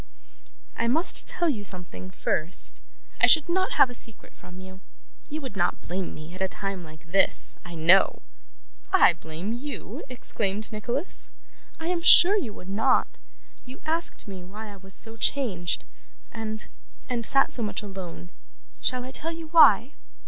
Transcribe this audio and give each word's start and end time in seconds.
'I 0.77 0.87
must 0.87 1.27
tell 1.27 1.47
you 1.47 1.63
something, 1.63 2.09
first. 2.09 2.81
I 3.21 3.27
should 3.27 3.47
not 3.47 3.73
have 3.73 3.87
a 3.87 3.93
secret 3.93 4.33
from 4.33 4.59
you. 4.59 4.81
You 5.29 5.41
would 5.41 5.55
not 5.55 5.79
blame 5.87 6.15
me, 6.15 6.33
at 6.33 6.41
a 6.41 6.47
time 6.47 6.83
like 6.83 7.11
this, 7.11 7.59
I 7.63 7.75
know.' 7.75 8.23
'I 8.93 9.13
blame 9.21 9.53
you!' 9.53 10.01
exclaimed 10.09 10.71
Nicholas. 10.71 11.31
'I 11.79 11.87
am 11.89 12.01
sure 12.01 12.35
you 12.35 12.51
would 12.51 12.67
not. 12.67 13.19
You 13.63 13.79
asked 13.85 14.27
me 14.27 14.43
why 14.43 14.69
I 14.73 14.77
was 14.77 14.95
so 14.95 15.17
changed, 15.17 15.83
and 16.31 16.67
and 17.07 17.23
sat 17.23 17.51
so 17.51 17.61
much 17.61 17.83
alone. 17.83 18.31
Shall 18.81 19.03
I 19.05 19.11
tell 19.11 19.31
you 19.31 19.49
why? 19.49 19.91